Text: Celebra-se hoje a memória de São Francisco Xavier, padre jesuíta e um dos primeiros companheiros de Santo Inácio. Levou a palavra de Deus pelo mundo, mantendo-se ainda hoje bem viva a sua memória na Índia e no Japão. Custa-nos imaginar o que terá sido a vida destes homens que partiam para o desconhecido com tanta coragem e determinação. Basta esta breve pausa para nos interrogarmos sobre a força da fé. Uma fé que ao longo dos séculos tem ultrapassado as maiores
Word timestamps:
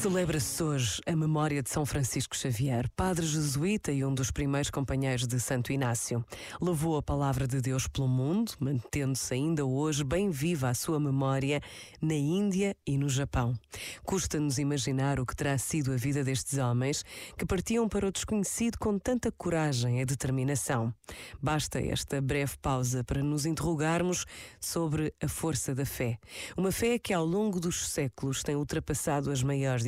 Celebra-se 0.00 0.62
hoje 0.62 1.00
a 1.06 1.16
memória 1.16 1.60
de 1.60 1.68
São 1.68 1.84
Francisco 1.84 2.36
Xavier, 2.36 2.88
padre 2.94 3.26
jesuíta 3.26 3.90
e 3.90 4.04
um 4.04 4.14
dos 4.14 4.30
primeiros 4.30 4.70
companheiros 4.70 5.26
de 5.26 5.40
Santo 5.40 5.72
Inácio. 5.72 6.24
Levou 6.60 6.96
a 6.96 7.02
palavra 7.02 7.48
de 7.48 7.60
Deus 7.60 7.88
pelo 7.88 8.06
mundo, 8.06 8.52
mantendo-se 8.60 9.34
ainda 9.34 9.66
hoje 9.66 10.04
bem 10.04 10.30
viva 10.30 10.68
a 10.68 10.74
sua 10.74 11.00
memória 11.00 11.60
na 12.00 12.14
Índia 12.14 12.76
e 12.86 12.96
no 12.96 13.08
Japão. 13.08 13.58
Custa-nos 14.04 14.60
imaginar 14.60 15.18
o 15.18 15.26
que 15.26 15.34
terá 15.34 15.58
sido 15.58 15.92
a 15.92 15.96
vida 15.96 16.22
destes 16.22 16.58
homens 16.58 17.04
que 17.36 17.44
partiam 17.44 17.88
para 17.88 18.06
o 18.06 18.12
desconhecido 18.12 18.78
com 18.78 19.00
tanta 19.00 19.32
coragem 19.32 20.00
e 20.00 20.04
determinação. 20.04 20.94
Basta 21.42 21.80
esta 21.80 22.20
breve 22.20 22.56
pausa 22.62 23.02
para 23.02 23.20
nos 23.20 23.44
interrogarmos 23.44 24.26
sobre 24.60 25.12
a 25.20 25.26
força 25.26 25.74
da 25.74 25.84
fé. 25.84 26.20
Uma 26.56 26.70
fé 26.70 27.00
que 27.00 27.12
ao 27.12 27.24
longo 27.24 27.58
dos 27.58 27.88
séculos 27.88 28.44
tem 28.44 28.54
ultrapassado 28.54 29.32
as 29.32 29.42
maiores 29.42 29.87